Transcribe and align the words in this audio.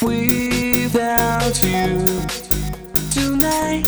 without 0.00 1.62
you 1.62 2.06
tonight. 3.10 3.86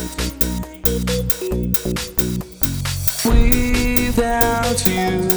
Without 3.25 4.87
you 4.87 5.31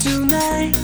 tonight. 0.00 0.76